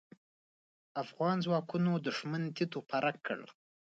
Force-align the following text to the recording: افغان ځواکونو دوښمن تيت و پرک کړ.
افغان 1.03 1.37
ځواکونو 1.45 1.91
دوښمن 2.05 2.43
تيت 2.55 2.71
و 2.75 2.81
پرک 2.89 3.15
کړ. 3.27 3.39